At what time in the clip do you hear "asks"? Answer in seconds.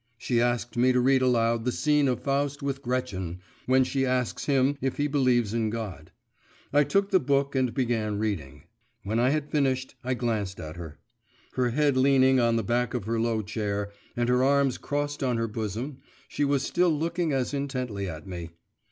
4.03-4.45